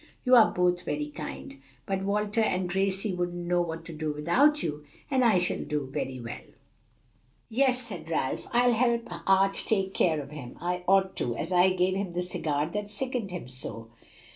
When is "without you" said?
4.11-4.83